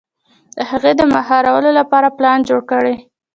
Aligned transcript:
د 0.55 0.57
هغې 0.69 0.91
د 0.99 1.01
مهارولو 1.13 1.69
لپاره 1.79 2.13
پلان 2.17 2.39
جوړ 2.49 2.61
کړي. 2.71 2.95